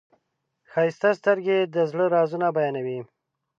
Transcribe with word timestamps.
ښایسته 0.71 1.09
سترګې 1.19 1.57
د 1.73 1.75
زړه 1.91 2.05
رازونه 2.15 2.47
بیانوي. 2.57 2.99